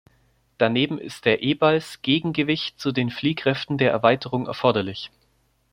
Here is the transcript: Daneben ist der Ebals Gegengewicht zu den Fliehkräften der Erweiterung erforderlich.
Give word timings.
Daneben 0.57 0.97
ist 0.97 1.25
der 1.25 1.43
Ebals 1.43 2.01
Gegengewicht 2.01 2.79
zu 2.79 2.91
den 2.91 3.11
Fliehkräften 3.11 3.77
der 3.77 3.91
Erweiterung 3.91 4.47
erforderlich. 4.47 5.11